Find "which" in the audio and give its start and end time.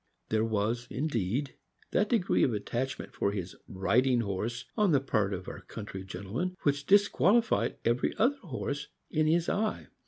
6.63-6.87